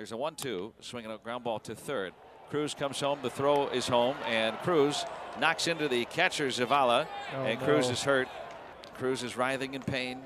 [0.00, 2.14] There's a 1 2, swinging a ground ball to third.
[2.48, 3.18] Cruz comes home.
[3.20, 5.04] The throw is home, and Cruz
[5.38, 7.06] knocks into the catcher, Zavala,
[7.36, 7.66] Oh, and no.
[7.66, 8.26] Cruz is hurt.
[8.94, 10.22] Cruz is writhing in pain.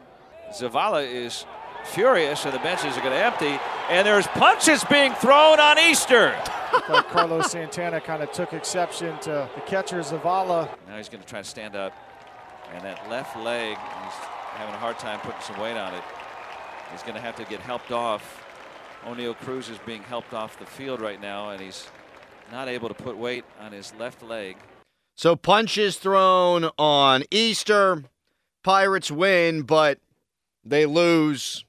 [0.52, 1.45] Zavala is
[1.86, 3.58] furious, and the benches are going to empty.
[3.91, 6.41] And there's punches being thrown on Easter.
[6.89, 10.69] Like Carlos Santana kind of took exception to the catcher Zavala.
[10.86, 11.92] Now he's going to try to stand up.
[12.72, 14.14] And that left leg, he's
[14.55, 16.02] having a hard time putting some weight on it.
[16.92, 18.45] He's going to have to get helped off.
[19.06, 21.86] Oneil Cruz is being helped off the field right now, and he's
[22.50, 24.56] not able to put weight on his left leg.
[25.16, 28.05] So punches thrown on Easter.
[28.62, 29.98] Pirates win, but
[30.64, 31.64] they lose.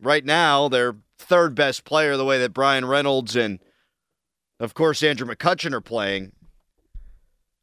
[0.00, 3.58] Right now, their third best player, the way that Bryan Reynolds and,
[4.60, 6.32] of course, Andrew McCutchen are playing.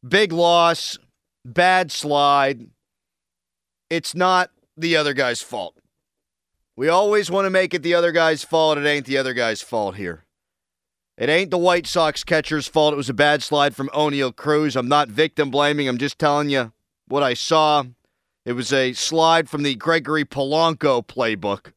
[0.08, 0.98] Big loss,
[1.46, 2.68] bad slide.
[3.90, 5.76] It's not the other guy's fault.
[6.76, 8.78] We always want to make it the other guy's fault.
[8.78, 10.26] It ain't the other guy's fault here.
[11.18, 12.94] It ain't the White Sox catcher's fault.
[12.94, 14.76] It was a bad slide from Oneil Cruz.
[14.76, 15.88] I'm not victim blaming.
[15.88, 16.72] I'm just telling you
[17.08, 17.84] what I saw.
[18.46, 21.74] It was a slide from the Gregory Polanco playbook.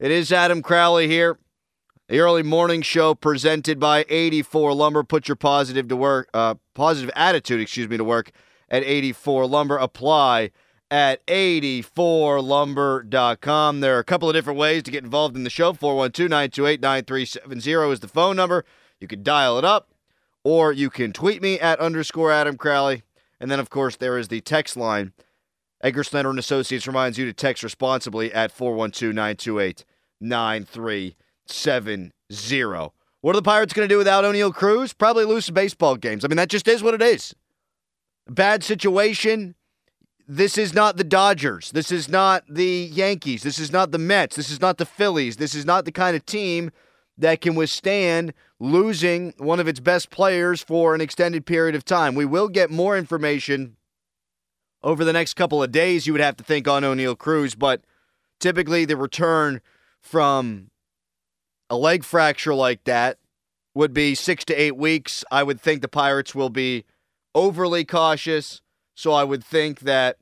[0.00, 1.38] It is Adam Crowley here.
[2.08, 5.02] The early morning show presented by 84 Lumber.
[5.02, 8.30] Put your positive to work, uh, positive attitude, excuse me, to work
[8.70, 9.76] at 84 Lumber.
[9.76, 10.50] Apply
[10.90, 13.80] at 84lumber.com.
[13.80, 15.72] There are a couple of different ways to get involved in the show.
[15.72, 18.64] 412 928 9370 is the phone number.
[19.00, 19.90] You can dial it up,
[20.44, 23.02] or you can tweet me at underscore Adam Crowley.
[23.40, 25.12] And then, of course, there is the text line.
[25.80, 29.84] Edgar Snyder and Associates reminds you to text responsibly at 412 928
[30.20, 32.92] 9370.
[33.20, 34.92] What are the Pirates going to do without Oneil Cruz?
[34.92, 36.24] Probably lose some baseball games.
[36.24, 37.34] I mean, that just is what it is.
[38.28, 39.54] Bad situation.
[40.30, 41.72] This is not the Dodgers.
[41.72, 43.42] This is not the Yankees.
[43.42, 44.36] This is not the Mets.
[44.36, 45.38] This is not the Phillies.
[45.38, 46.70] This is not the kind of team
[47.16, 52.14] that can withstand losing one of its best players for an extended period of time.
[52.14, 53.78] We will get more information
[54.82, 57.82] over the next couple of days, you would have to think on Oneil Cruz, but
[58.38, 59.60] typically the return
[60.00, 60.70] from
[61.68, 63.18] a leg fracture like that
[63.74, 65.24] would be six to eight weeks.
[65.30, 66.84] I would think the Pirates will be
[67.34, 68.62] overly cautious,
[68.98, 70.16] so I would think that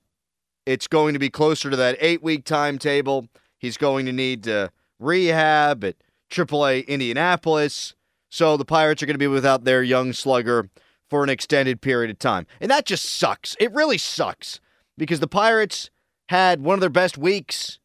[0.66, 3.26] it's going to be closer to that eight week timetable.
[3.56, 5.96] He's going to need to rehab at
[6.30, 7.94] AAA Indianapolis.
[8.28, 10.68] So the Pirates are going to be without their young slugger
[11.08, 12.46] for an extended period of time.
[12.60, 13.56] And that just sucks.
[13.58, 14.60] It really sucks
[14.98, 15.88] because the Pirates
[16.28, 17.78] had one of their best weeks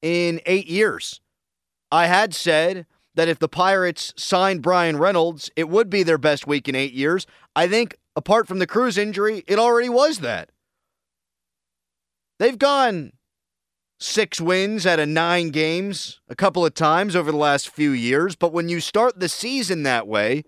[0.00, 1.20] in eight years.
[1.92, 6.46] I had said that if the Pirates signed Bryan Reynolds, it would be their best
[6.46, 7.26] week in eight years.
[7.54, 10.50] I think, apart from the Cruz injury, it already was that.
[12.38, 13.12] They've gone
[13.98, 18.36] six wins out of nine games a couple of times over the last few years,
[18.36, 20.44] but when you start the season that way,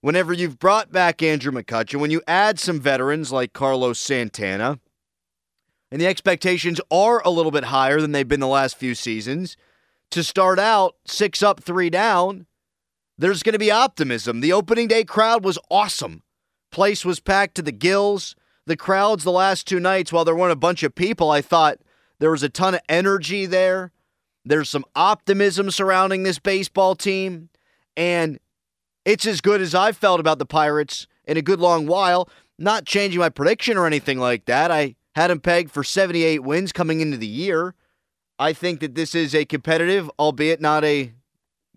[0.00, 4.80] whenever you've brought back Andrew McCutchen, when you add some veterans like Carlos Santana,
[5.92, 9.56] and the expectations are a little bit higher than they've been the last few seasons,
[10.10, 12.46] to start out six up, three down,
[13.16, 14.40] there's going to be optimism.
[14.40, 16.23] The opening day crowd was awesome.
[16.74, 18.34] Place was packed to the gills.
[18.66, 21.78] The crowds the last two nights, while there weren't a bunch of people, I thought
[22.18, 23.92] there was a ton of energy there.
[24.44, 27.48] There's some optimism surrounding this baseball team.
[27.96, 28.40] And
[29.04, 32.28] it's as good as I've felt about the Pirates in a good long while.
[32.58, 34.72] Not changing my prediction or anything like that.
[34.72, 37.76] I had them pegged for 78 wins coming into the year.
[38.36, 41.12] I think that this is a competitive, albeit not a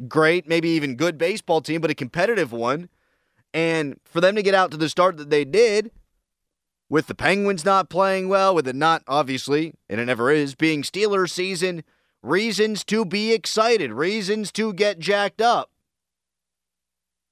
[0.08, 2.90] great, maybe even good baseball team, but a competitive one.
[3.54, 5.92] And for them to get out to the start that they did,
[6.90, 10.84] with the Penguins not playing well, with it not obviously, and it never is, being
[10.84, 11.84] Steelers season,
[12.22, 15.72] reasons to be excited, reasons to get jacked up.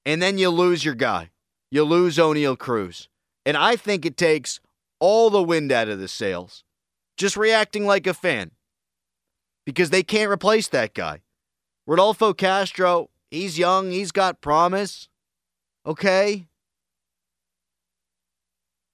[0.04, 1.30] And then you lose your guy.
[1.70, 3.08] You lose Oneil Cruz.
[3.44, 4.60] And I think it takes
[5.00, 6.64] all the wind out of the sails
[7.16, 8.50] just reacting like a fan
[9.64, 11.22] because they can't replace that guy.
[11.86, 15.08] Rodolfo Castro, he's young, he's got promise.
[15.86, 16.48] Okay.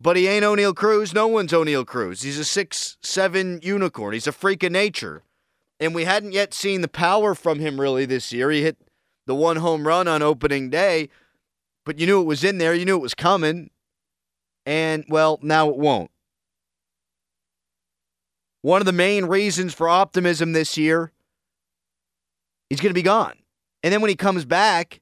[0.01, 1.15] But he ain't Oneil Cruz.
[1.15, 2.23] No one's Oneil Cruz.
[2.23, 4.15] He's a six seven unicorn.
[4.15, 5.23] He's a freak of nature.
[5.79, 8.51] And we hadn't yet seen the power from him really this year.
[8.51, 8.77] He hit
[9.27, 11.09] the one home run on opening day,
[11.85, 12.75] but you knew it was in there.
[12.75, 13.71] You knew it was coming.
[14.67, 16.11] And, well, now it won't.
[18.61, 21.11] One of the main reasons for optimism this year,
[22.69, 23.35] he's going to be gone.
[23.83, 25.01] And then when he comes back,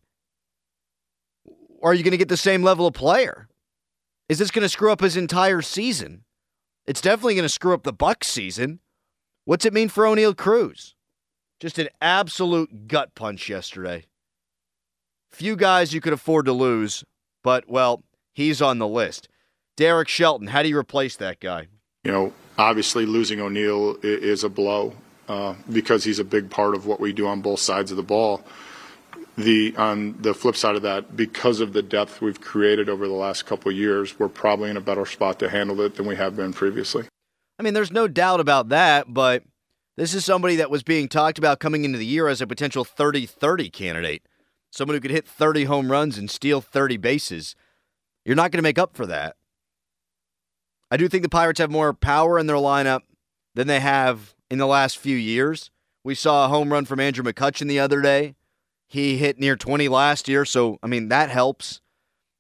[1.83, 3.49] are you going to get the same level of player?
[4.29, 6.25] Is this going to screw up his entire season?
[6.87, 8.81] It's definitely going to screw up the Bucs season.
[9.45, 10.95] What's it mean for Oneil Cruz?
[11.59, 14.05] Just an absolute gut punch yesterday.
[15.31, 17.05] Few guys you could afford to lose,
[17.43, 19.29] but well, he's on the list.
[19.77, 21.69] Derek Shelton, how do you replace that guy?
[22.05, 24.95] You know, obviously losing Oneil is a blow
[25.29, 28.03] uh, because he's a big part of what we do on both sides of the
[28.03, 28.43] ball.
[29.37, 33.15] The on the flip side of that, because of the depth we've created over the
[33.15, 36.17] last couple of years, we're probably in a better spot to handle it than we
[36.17, 37.05] have been previously.
[37.59, 39.45] I mean, there's no doubt about that, but
[39.97, 42.85] this is somebody that was being talked about coming into the year as a potential
[42.85, 44.27] 30-30 candidate.
[44.71, 47.55] Someone who could hit 30 home runs and steal 30 bases.
[48.25, 49.37] You're not going to make up for that.
[50.91, 53.03] I do think the Pirates have more power in their lineup
[53.55, 55.71] than they have in the last few years.
[56.03, 58.35] We saw a home run from Andrew McCutchen the other day.
[58.91, 61.81] He hit near 20 last year, so I mean that helps.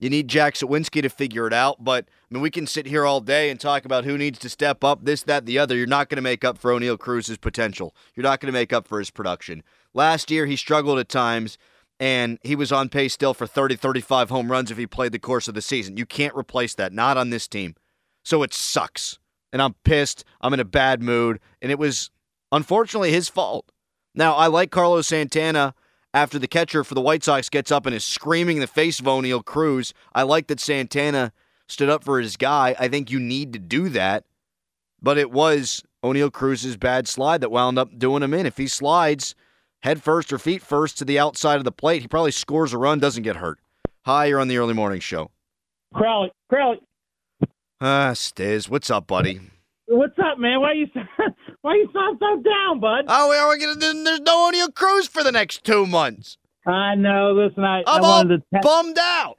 [0.00, 3.06] You need Jack Suwinski to figure it out, but I mean we can sit here
[3.06, 5.76] all day and talk about who needs to step up, this, that, the other.
[5.76, 7.94] You're not going to make up for Oneil Cruz's potential.
[8.17, 9.62] You're not going to make up for his production.
[9.94, 11.56] Last year he struggled at times,
[12.00, 15.20] and he was on pace still for 30, 35 home runs if he played the
[15.20, 15.96] course of the season.
[15.96, 17.76] You can't replace that, not on this team.
[18.25, 19.20] So it sucks.
[19.53, 20.25] And I'm pissed.
[20.41, 21.38] I'm in a bad mood.
[21.62, 22.11] And it was
[22.50, 23.70] unfortunately his fault.
[24.17, 25.76] Now, I like Carlos Santana
[26.12, 28.99] after the catcher for the White Sox gets up and is screaming in the face
[29.01, 29.95] of Oneil Cruz.
[30.15, 31.33] I like that Santana
[31.69, 32.75] stood up for his guy.
[32.79, 34.25] I think you need to do that.
[35.03, 38.45] But it was Oneil Cruz's bad slide that wound up doing him in.
[38.47, 39.35] If he slides
[39.83, 42.79] head first or feet first to the outside of the plate, he probably scores a
[42.79, 43.59] run, doesn't get hurt.
[44.05, 45.31] Hi, you're on the early morning show.
[45.95, 46.81] Crowley, Crowley,
[47.81, 49.41] Ah, Stiz, what's up, buddy?
[49.87, 50.61] What's up, man?
[50.61, 50.87] Why are you
[51.62, 53.05] why you sound so down, bud?
[53.09, 53.75] Oh, we are gonna.
[54.05, 56.39] There's no Oneil Cruz for the next two months.
[56.67, 57.33] I know.
[57.33, 58.61] Listen, I, I'm I all wanted to.
[58.62, 59.37] bummed out.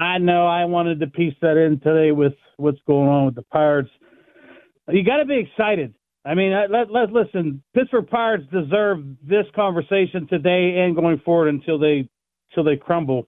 [0.00, 0.46] I know.
[0.46, 3.90] I wanted to piece that in today with what's going on with the Pirates.
[4.88, 5.94] You got to be excited.
[6.24, 7.62] I mean, let, let listen.
[7.74, 12.08] Pittsburgh Pirates deserve this conversation today and going forward until they
[12.50, 13.26] until they crumble.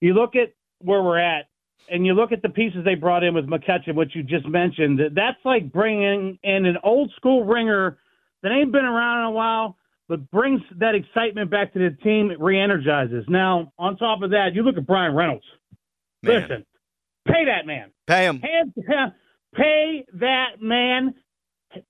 [0.00, 1.46] You look at where we're at
[1.90, 5.00] and you look at the pieces they brought in with McCutchen, which you just mentioned,
[5.14, 7.98] that's like bringing in an old school ringer
[8.42, 9.76] that ain't been around in a while,
[10.08, 13.24] but brings that excitement back to the team, re-energizes.
[13.28, 15.44] Now, on top of that, you look at Bryan Reynolds.
[16.22, 16.42] Man.
[16.42, 16.66] Listen,
[17.26, 17.90] pay that man.
[18.06, 18.40] Pay him.
[18.40, 18.72] Hand,
[19.54, 21.14] pay that man.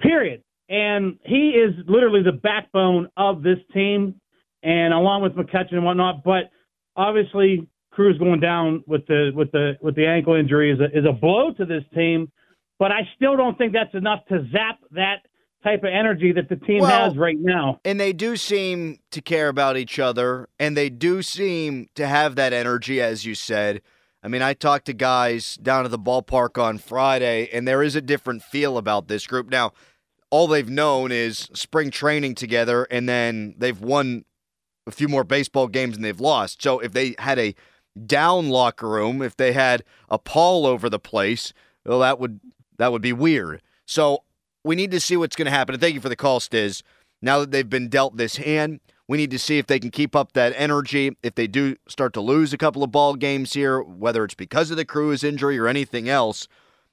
[0.01, 0.43] Period.
[0.69, 4.21] And he is literally the backbone of this team,
[4.63, 6.25] and along with McCutchen and whatnot.
[6.25, 6.51] But
[6.97, 11.07] obviously, Cruz going down with the with the with the ankle injury is a, is
[11.09, 12.31] a blow to this team,
[12.79, 15.21] but I still don't think that's enough to zap that
[15.65, 17.81] type of energy that the team Well, has right now.
[17.87, 22.37] And they do seem to care about each other, and they do seem to have
[22.37, 23.81] that energy, as you said.
[24.23, 27.97] I mean, I talked to guys down at the ballpark on Friday, and there is
[27.97, 29.49] a different feel about this group.
[29.49, 29.73] Now,
[30.31, 34.27] all they've known is spring training together, and then they've won
[34.87, 36.63] a few more baseball games than they've lost.
[36.63, 37.55] So if they had a
[38.05, 41.53] down locker room, if they had a pall over the place,
[41.85, 42.41] well, that would
[42.79, 43.63] that would be weird.
[43.87, 44.25] So
[44.65, 45.75] we need to see what's going to happen.
[45.75, 46.83] And thank you for the call, Stiz.
[47.23, 50.15] Now that they've been dealt this hand, we need to see if they can keep
[50.17, 51.17] up that energy.
[51.23, 54.71] If they do start to lose a couple of ball games here, whether it's because
[54.71, 56.49] of the Cruz injury or anything else.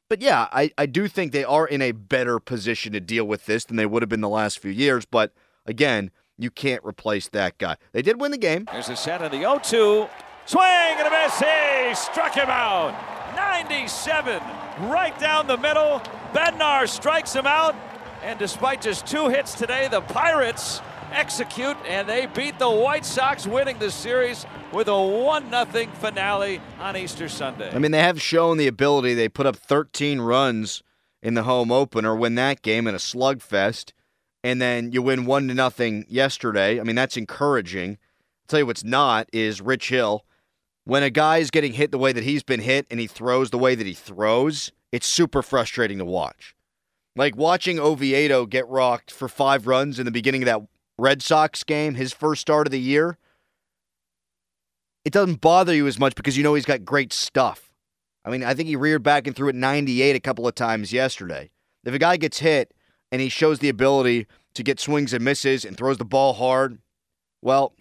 [0.09, 3.47] But yeah, I, I do think they are in a better position to deal with
[3.47, 5.05] this than they would have been the last few years.
[5.05, 5.33] But
[5.65, 7.77] again, you can't replace that guy.
[7.91, 8.67] They did win the game.
[8.71, 10.07] There's a set of the 0 2.
[10.45, 11.39] Swing and a miss.
[11.39, 12.93] He struck him out.
[13.35, 14.41] 97
[14.89, 16.01] right down the middle.
[16.33, 17.75] Bednar strikes him out.
[18.23, 20.81] And despite just two hits today, the Pirates
[21.11, 26.61] execute and they beat the White Sox, winning the series with a 1 0 finale
[26.79, 27.71] on Easter Sunday.
[27.73, 29.13] I mean, they have shown the ability.
[29.13, 30.83] They put up 13 runs
[31.21, 33.91] in the home opener, win that game in a slugfest.
[34.43, 36.79] and then you win one to nothing yesterday.
[36.79, 37.91] I mean, that's encouraging.
[37.91, 40.25] I'll tell you what's not is Rich Hill.
[40.85, 43.51] When a guy is getting hit the way that he's been hit and he throws
[43.51, 46.55] the way that he throws, it's super frustrating to watch.
[47.15, 50.61] Like watching Oviedo get rocked for five runs in the beginning of that
[50.97, 53.17] Red Sox game, his first start of the year.
[55.05, 57.73] It doesn't bother you as much because you know he's got great stuff.
[58.25, 60.93] I mean, I think he reared back and threw at 98 a couple of times
[60.93, 61.51] yesterday.
[61.83, 62.73] If a guy gets hit
[63.11, 66.79] and he shows the ability to get swings and misses and throws the ball hard,
[67.41, 67.73] well,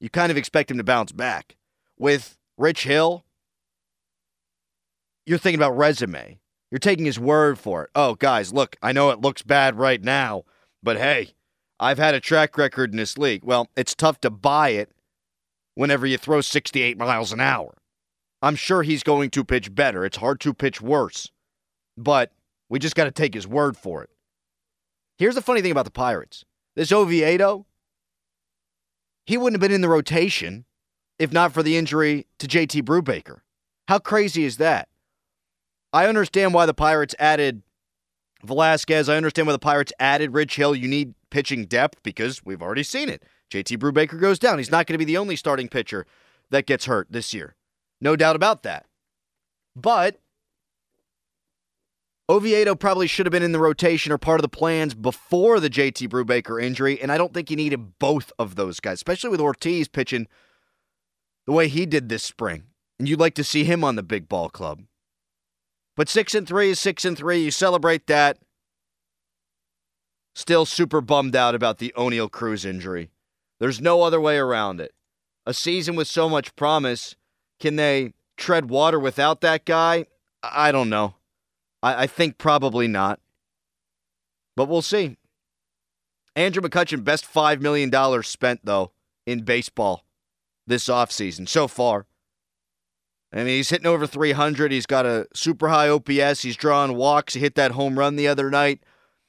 [0.00, 1.56] you kind of expect him to bounce back.
[1.98, 3.24] With Rich Hill,
[5.24, 6.40] you're thinking about resume.
[6.70, 7.90] You're taking his word for it.
[7.94, 10.42] Oh, guys, look, I know it looks bad right now,
[10.82, 11.30] but hey,
[11.80, 13.44] I've had a track record in this league.
[13.44, 14.90] Well, it's tough to buy it
[15.76, 17.78] whenever you throw 68 miles an hour.
[18.42, 20.04] I'm sure he's going to pitch better.
[20.04, 21.30] It's hard to pitch worse,
[21.96, 22.32] but
[22.68, 24.10] we just got to take his word for it.
[25.16, 27.66] Here's the funny thing about the Pirates this Oviedo,
[29.26, 30.64] he wouldn't have been in the rotation
[31.18, 33.40] if not for the injury to JT Brubaker.
[33.88, 34.88] How crazy is that?
[35.92, 37.62] I understand why the Pirates added
[38.44, 39.08] Velasquez.
[39.08, 40.74] I understand why the Pirates added Rich Hill.
[40.74, 43.22] You need pitching depth because we've already seen it.
[43.50, 44.58] JT Brubaker goes down.
[44.58, 46.06] He's not going to be the only starting pitcher
[46.50, 47.54] that gets hurt this year.
[48.00, 48.86] No doubt about that.
[49.74, 50.20] But
[52.28, 55.70] Oviedo probably should have been in the rotation or part of the plans before the
[55.70, 59.40] JT Brubaker injury, and I don't think he needed both of those guys, especially with
[59.40, 60.28] Ortiz pitching
[61.48, 62.64] the way he did this spring.
[62.98, 64.82] And you'd like to see him on the big ball club.
[65.96, 67.38] But six and three is six and three.
[67.38, 68.36] You celebrate that.
[70.34, 73.08] Still super bummed out about the Oneil Cruz injury.
[73.60, 74.92] There's no other way around it.
[75.46, 77.16] A season with so much promise.
[77.58, 80.04] Can they tread water without that guy?
[80.42, 81.14] I don't know.
[81.82, 83.20] I, I think probably not.
[84.54, 85.16] But we'll see.
[86.36, 88.92] Andrew McCutchen, best $5 million spent, though,
[89.24, 90.04] in baseball
[90.68, 92.06] this offseason so far.
[93.32, 94.72] I mean, he's hitting over 300.
[94.72, 96.42] He's got a super high OPS.
[96.42, 97.34] He's drawing walks.
[97.34, 98.82] He hit that home run the other night.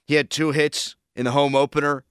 [0.07, 2.05] He had two hits in the home opener.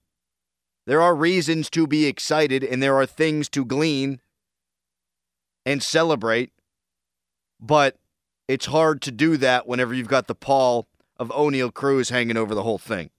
[0.85, 4.21] There are reasons to be excited, and there are things to glean
[5.65, 6.51] and celebrate.
[7.59, 7.97] But
[8.47, 12.55] it's hard to do that whenever you've got the pall of Oneil Cruz hanging over
[12.55, 13.09] the whole thing.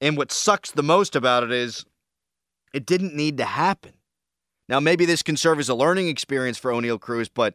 [0.00, 1.84] And what sucks the most about it is
[2.72, 3.94] it didn't need to happen.
[4.68, 7.54] Now, maybe this can serve as a learning experience for Oneil Cruz, but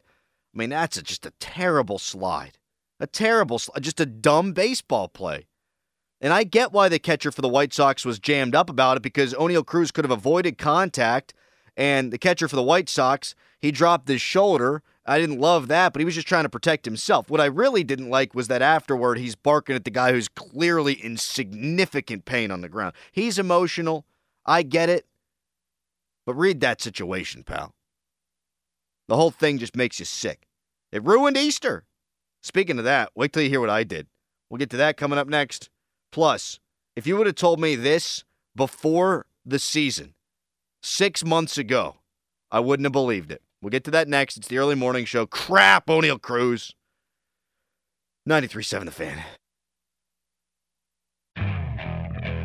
[0.53, 2.57] I mean, that's a, just a terrible slide.
[2.99, 5.47] A terrible, just a dumb baseball play.
[6.21, 9.03] And I get why the catcher for the White Sox was jammed up about it
[9.03, 11.33] because Oneil Cruz could have avoided contact,
[11.75, 14.81] and the catcher for the White Sox, he dropped his shoulder.
[15.05, 17.29] I didn't love that, but he was just trying to protect himself.
[17.29, 20.93] What I really didn't like was that afterward he's barking at the guy who's clearly
[20.93, 22.93] in significant pain on the ground.
[23.11, 24.05] He's emotional.
[24.45, 25.05] I get it.
[26.25, 27.73] But read that situation, pal.
[29.07, 30.47] The whole thing just makes you sick.
[30.91, 31.85] It ruined Easter.
[32.41, 34.07] Speaking of that, wait till you hear what I did.
[34.49, 35.69] We'll get to that coming up next.
[36.11, 36.59] Plus,
[36.95, 38.23] if you would have told me this
[38.55, 40.13] before the season,
[40.81, 41.97] six months ago,
[42.51, 43.41] I wouldn't have believed it.
[43.61, 44.37] We'll get to that next.
[44.37, 45.25] It's the early morning show.
[45.25, 46.75] Crap, Oneil Cruz.
[48.29, 49.23] 93.7 The Fan.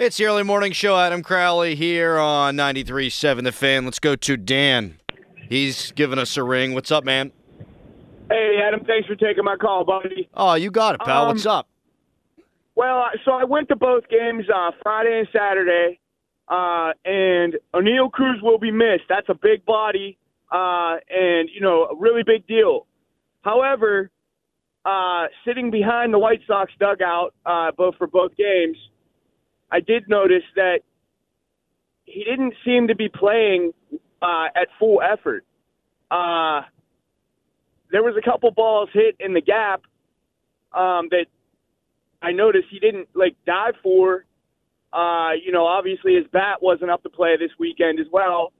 [0.00, 0.96] It's the early morning show.
[0.96, 3.84] Adam Crowley here on 93.7 The Fan.
[3.84, 4.98] Let's go to Dan.
[5.46, 6.72] He's giving us a ring.
[6.72, 7.32] What's up, man?
[8.30, 8.82] Hey, Adam.
[8.86, 10.26] Thanks for taking my call, buddy.
[10.32, 11.24] Oh, you got it, pal.
[11.24, 11.68] Um, What's up?
[12.76, 16.00] Well, so I went to both games uh, Friday and Saturday,
[16.48, 19.04] uh, and Oneil Cruz will be missed.
[19.06, 20.16] That's a big body,
[20.50, 22.86] uh, and you know, a really big deal.
[23.42, 24.10] However,
[24.86, 28.78] uh, sitting behind the White Sox dugout, uh, both for both games,
[29.70, 30.80] I did notice that
[32.04, 33.72] he didn't seem to be playing
[34.20, 35.44] uh, at full effort.
[36.10, 36.62] Uh,
[37.92, 39.82] there was a couple balls hit in the gap
[40.72, 41.26] um, that
[42.22, 44.24] I noticed he didn't like dive for.
[44.92, 48.52] Uh, you know, obviously his bat wasn't up to play this weekend as well.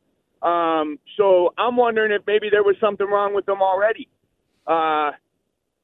[0.42, 4.08] Um, so I'm wondering if maybe there was something wrong with him already.
[4.66, 5.10] Uh,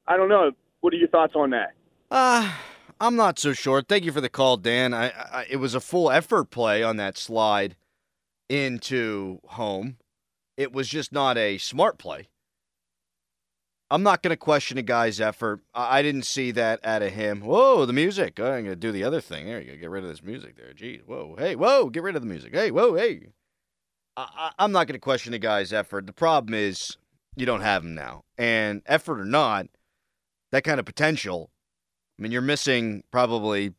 [0.07, 0.51] I don't know.
[0.79, 1.73] What are your thoughts on that?
[2.09, 2.51] Uh,
[2.99, 3.81] I'm not so sure.
[3.81, 4.93] Thank you for the call, Dan.
[4.93, 7.75] I, I it was a full effort play on that slide
[8.49, 9.97] into home.
[10.55, 12.27] It was just not a smart play.
[13.89, 15.61] I'm not going to question a guy's effort.
[15.73, 17.41] I, I didn't see that out of him.
[17.41, 18.39] Whoa, the music.
[18.39, 19.45] Oh, I'm going to do the other thing.
[19.45, 19.77] There you go.
[19.77, 20.73] Get rid of this music there.
[20.73, 21.01] Geez.
[21.05, 21.35] Whoa.
[21.37, 21.89] Hey, whoa.
[21.89, 22.53] Get rid of the music.
[22.53, 22.95] Hey, whoa.
[22.95, 23.27] Hey.
[24.17, 26.07] I, I'm not going to question a guy's effort.
[26.07, 26.97] The problem is
[27.35, 28.23] you don't have him now.
[28.37, 29.67] And effort or not,
[30.51, 31.51] that kind of potential.
[32.17, 33.73] I mean, you're missing probably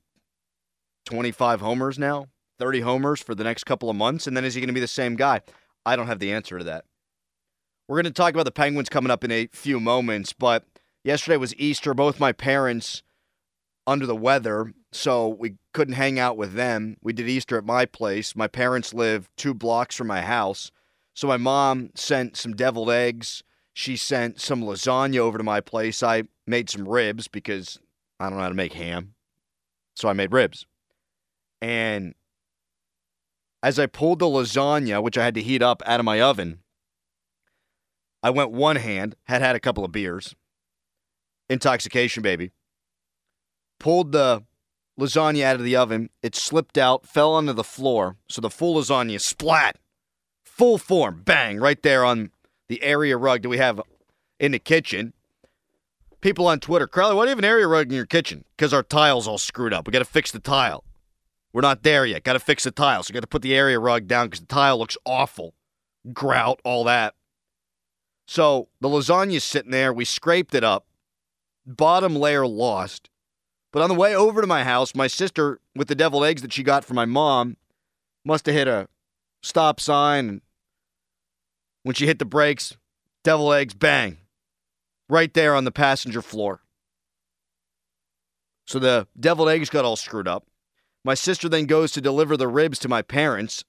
[1.06, 2.26] 25 homers now,
[2.58, 4.26] 30 homers for the next couple of months.
[4.26, 5.40] And then is he going to be the same guy?
[5.84, 6.84] I don't have the answer to that.
[7.88, 10.64] We're going to talk about the Penguins coming up in a few moments, but
[11.02, 11.94] yesterday was Easter.
[11.94, 13.02] Both my parents
[13.86, 16.98] under the weather, so we couldn't hang out with them.
[17.02, 18.36] We did Easter at my place.
[18.36, 20.70] My parents live two blocks from my house.
[21.14, 23.42] So my mom sent some deviled eggs.
[23.72, 26.02] She sent some lasagna over to my place.
[26.02, 27.78] I made some ribs because
[28.20, 29.14] I don't know how to make ham.
[29.94, 30.66] So I made ribs.
[31.60, 32.14] And
[33.62, 36.60] as I pulled the lasagna, which I had to heat up out of my oven,
[38.22, 40.34] I went one hand, had had a couple of beers,
[41.48, 42.52] intoxication, baby.
[43.78, 44.44] Pulled the
[44.98, 46.10] lasagna out of the oven.
[46.22, 48.16] It slipped out, fell onto the floor.
[48.28, 49.78] So the full lasagna splat,
[50.44, 52.30] full form, bang, right there on
[52.68, 53.80] the area rug that we have
[54.38, 55.14] in the kitchen.
[56.20, 58.44] People on Twitter, Crowley, why do you have an area rug in your kitchen?
[58.56, 59.86] Because our tile's all screwed up.
[59.86, 60.82] We got to fix the tile.
[61.52, 62.24] We're not there yet.
[62.24, 63.02] Got to fix the tile.
[63.02, 65.54] So got to put the area rug down because the tile looks awful.
[66.12, 67.14] Grout, all that.
[68.26, 69.92] So the lasagna's sitting there.
[69.92, 70.86] We scraped it up.
[71.66, 73.08] Bottom layer lost.
[73.72, 76.52] But on the way over to my house, my sister, with the deviled eggs that
[76.52, 77.56] she got from my mom,
[78.24, 78.88] must have hit a
[79.42, 80.40] stop sign.
[81.82, 82.76] When she hit the brakes,
[83.22, 84.18] deviled eggs, bang,
[85.08, 86.60] right there on the passenger floor.
[88.66, 90.46] So the deviled eggs got all screwed up.
[91.04, 93.64] My sister then goes to deliver the ribs to my parents.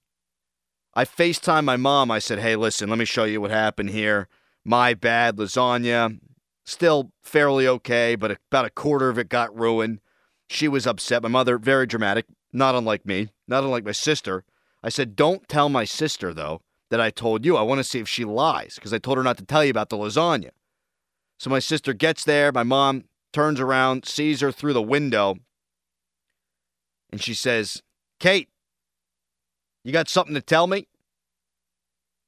[0.94, 2.10] I FaceTime my mom.
[2.10, 4.28] I said, hey, listen, let me show you what happened here.
[4.64, 6.20] My bad, lasagna.
[6.64, 10.00] Still fairly okay, but about a quarter of it got ruined.
[10.48, 11.22] She was upset.
[11.22, 14.44] My mother, very dramatic, not unlike me, not unlike my sister.
[14.82, 16.60] I said, Don't tell my sister, though,
[16.90, 17.56] that I told you.
[17.56, 19.70] I want to see if she lies, because I told her not to tell you
[19.70, 20.50] about the lasagna.
[21.40, 22.52] So my sister gets there.
[22.52, 25.36] My mom turns around, sees her through the window,
[27.10, 27.82] and she says,
[28.18, 28.50] Kate,
[29.82, 30.86] you got something to tell me?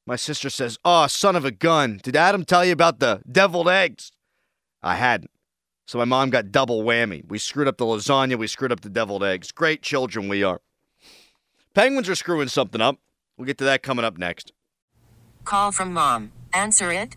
[0.06, 2.00] My sister says, Oh, son of a gun.
[2.02, 4.12] Did Adam tell you about the deviled eggs?
[4.82, 5.30] I hadn't.
[5.86, 7.22] So my mom got double whammy.
[7.28, 9.52] We screwed up the lasagna, we screwed up the deviled eggs.
[9.52, 10.62] Great children we are.
[11.74, 12.96] Penguins are screwing something up.
[13.36, 14.54] We'll get to that coming up next.
[15.44, 16.32] Call from mom.
[16.54, 17.16] Answer it.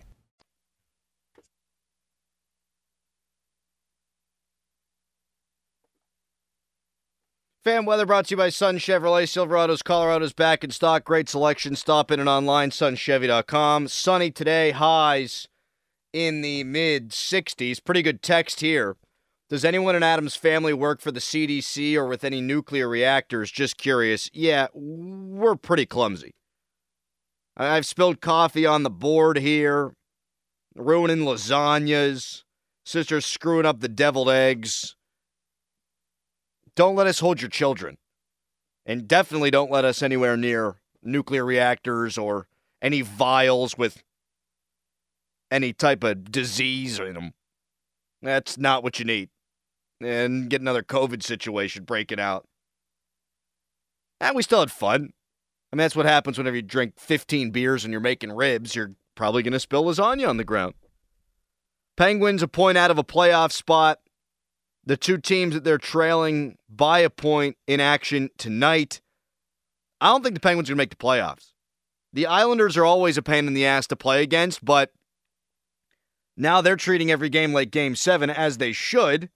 [7.63, 9.29] Fan weather brought to you by Sun Chevrolet.
[9.29, 11.03] Silverado's Colorado's back in stock.
[11.03, 11.75] Great selection.
[11.75, 13.87] Stop in and online, sunchevy.com.
[13.87, 15.47] Sunny today, highs
[16.11, 17.83] in the mid 60s.
[17.83, 18.95] Pretty good text here.
[19.47, 23.51] Does anyone in Adam's family work for the CDC or with any nuclear reactors?
[23.51, 24.31] Just curious.
[24.33, 26.31] Yeah, we're pretty clumsy.
[27.55, 29.93] I've spilled coffee on the board here,
[30.75, 32.41] ruining lasagnas,
[32.85, 34.95] sister's screwing up the deviled eggs.
[36.75, 37.97] Don't let us hold your children.
[38.85, 42.47] And definitely don't let us anywhere near nuclear reactors or
[42.81, 44.03] any vials with
[45.51, 47.33] any type of disease in them.
[48.21, 49.29] That's not what you need.
[49.99, 52.47] And get another COVID situation breaking out.
[54.19, 55.13] And we still had fun.
[55.71, 58.75] I mean, that's what happens whenever you drink 15 beers and you're making ribs.
[58.75, 60.73] You're probably going to spill lasagna on the ground.
[61.97, 63.99] Penguins a point out of a playoff spot.
[64.85, 69.01] The two teams that they're trailing by a point in action tonight.
[69.99, 71.51] I don't think the Penguins are going to make the playoffs.
[72.13, 74.91] The Islanders are always a pain in the ass to play against, but
[76.35, 79.29] now they're treating every game like game seven, as they should.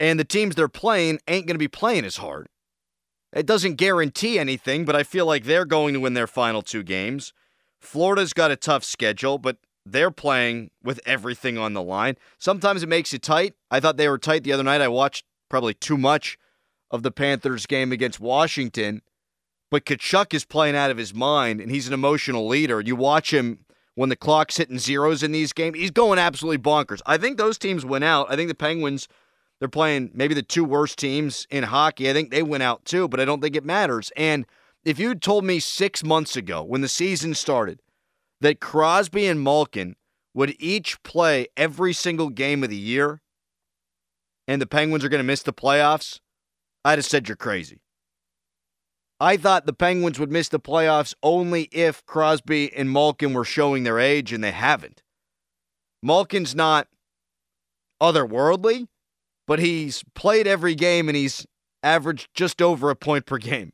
[0.00, 2.48] And the teams they're playing ain't going to be playing as hard.
[3.32, 6.82] It doesn't guarantee anything, but I feel like they're going to win their final two
[6.82, 7.32] games.
[7.78, 9.58] Florida's got a tough schedule, but
[9.92, 12.16] they're playing with everything on the line.
[12.38, 13.54] Sometimes it makes it tight.
[13.70, 14.80] I thought they were tight the other night.
[14.80, 16.38] I watched probably too much
[16.90, 19.02] of the Panthers game against Washington,
[19.70, 22.80] but Tkachuk is playing out of his mind, and he's an emotional leader.
[22.80, 23.66] You watch him
[23.98, 27.02] when the clock's hitting zeros in these games, he's going absolutely bonkers.
[27.04, 28.30] I think those teams went out.
[28.30, 29.08] I think the Penguins,
[29.58, 32.08] they're playing maybe the two worst teams in hockey.
[32.08, 34.12] I think they went out too, but I don't think it matters.
[34.16, 34.46] And
[34.84, 37.80] if you'd told me six months ago when the season started
[38.40, 39.96] that Crosby and Malkin
[40.34, 43.20] would each play every single game of the year
[44.46, 46.20] and the Penguins are going to miss the playoffs,
[46.84, 47.80] I'd have said you're crazy.
[49.20, 53.82] I thought the Penguins would miss the playoffs only if Crosby and Malkin were showing
[53.82, 55.02] their age, and they haven't.
[56.02, 56.88] Malkin's not
[58.00, 58.86] otherworldly,
[59.46, 61.46] but he's played every game and he's
[61.82, 63.72] averaged just over a point per game.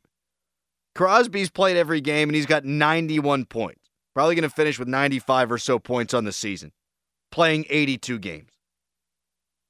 [0.95, 3.84] Crosby's played every game and he's got 91 points.
[4.15, 6.71] Probably going to finish with 95 or so points on the season,
[7.31, 8.51] playing 82 games.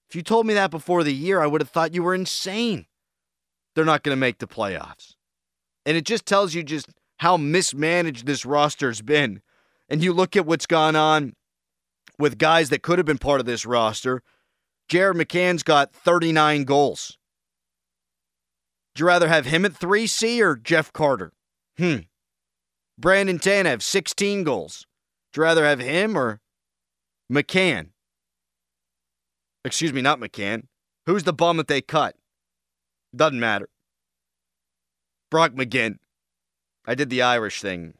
[0.08, 2.86] If you told me that before the year, I would have thought you were insane.
[3.73, 5.15] They're not going to make the playoffs.
[5.84, 9.41] And it just tells you just how mismanaged this roster's been.
[9.89, 11.34] And you look at what's gone on
[12.19, 14.21] with guys that could have been part of this roster.
[14.88, 17.17] Jared McCann's got 39 goals.
[18.93, 21.34] Would you rather have him at 3C or Jeff Carter?
[21.77, 21.97] Hmm.
[22.97, 24.86] Brandon Tanev, 16 goals.
[25.31, 26.39] Would you rather have him or
[27.31, 27.89] McCann?
[29.63, 30.67] Excuse me, not McCann.
[31.05, 32.15] Who's the bum that they cut?
[33.15, 33.69] Doesn't matter.
[35.29, 35.97] Brock McGinn.
[36.86, 37.95] I did the Irish thing.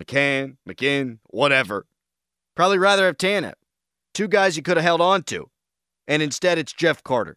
[0.00, 1.86] McCann, McGinn, whatever.
[2.56, 3.54] Probably rather have Tanev.
[4.14, 5.48] Two guys you could have held on to.
[6.08, 7.36] And instead, it's Jeff Carter.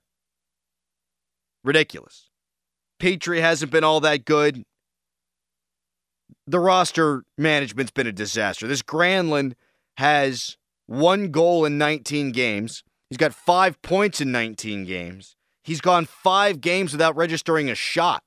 [1.63, 2.29] Ridiculous.
[2.99, 4.63] Petry hasn't been all that good.
[6.47, 8.67] The roster management's been a disaster.
[8.67, 9.53] This Granlund
[9.97, 12.83] has one goal in 19 games.
[13.09, 15.35] He's got five points in 19 games.
[15.63, 18.23] He's gone five games without registering a shot.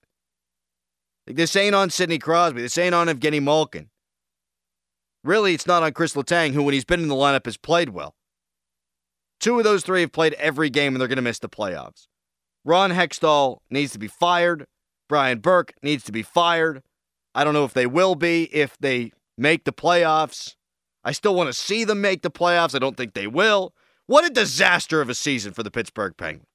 [1.26, 2.62] Like this ain't on Sidney Crosby.
[2.62, 3.90] This ain't on Evgeny Malkin.
[5.22, 7.90] Really, it's not on Chris Letang, who, when he's been in the lineup, has played
[7.90, 8.14] well.
[9.40, 12.06] Two of those three have played every game, and they're going to miss the playoffs.
[12.64, 14.66] Ron Hextall needs to be fired.
[15.08, 16.82] Brian Burke needs to be fired.
[17.34, 20.56] I don't know if they will be if they make the playoffs.
[21.04, 22.74] I still want to see them make the playoffs.
[22.74, 23.72] I don't think they will.
[24.06, 26.46] What a disaster of a season for the Pittsburgh Penguins.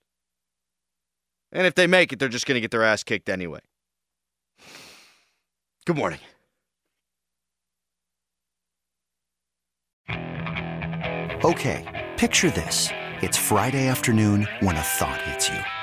[1.51, 3.59] And if they make it, they're just going to get their ass kicked anyway.
[5.85, 6.19] Good morning.
[11.45, 12.89] Okay, picture this.
[13.21, 15.82] It's Friday afternoon when a thought hits you.